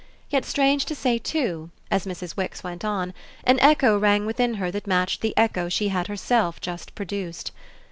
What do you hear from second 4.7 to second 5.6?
that matched the